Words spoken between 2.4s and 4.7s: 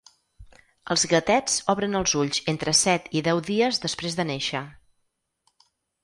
entre set i deu dies després de néixer.